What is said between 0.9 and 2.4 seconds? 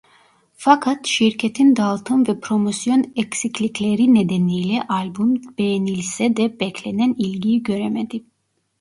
şirketin dağıtım ve